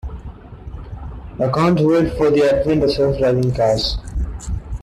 I 1.39 1.47
can't 1.51 1.79
wait 1.79 2.17
for 2.17 2.31
the 2.31 2.49
advent 2.51 2.83
of 2.83 2.91
self 2.91 3.19
driving 3.19 3.53
cars. 3.53 3.99